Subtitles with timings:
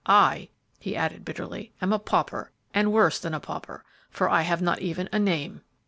[0.07, 0.49] I,"
[0.79, 4.79] he added bitterly, "am a pauper, and worse than a pauper, for I have not
[4.81, 5.61] even a name!"